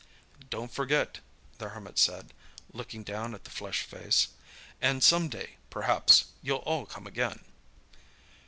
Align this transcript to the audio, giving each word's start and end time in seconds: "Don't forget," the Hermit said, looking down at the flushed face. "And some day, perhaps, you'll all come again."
"Don't 0.49 0.71
forget," 0.73 1.19
the 1.59 1.69
Hermit 1.69 1.99
said, 1.99 2.33
looking 2.73 3.03
down 3.03 3.35
at 3.35 3.43
the 3.43 3.51
flushed 3.51 3.83
face. 3.85 4.29
"And 4.81 5.03
some 5.03 5.29
day, 5.29 5.57
perhaps, 5.69 6.25
you'll 6.41 6.63
all 6.65 6.87
come 6.87 7.05
again." 7.05 7.41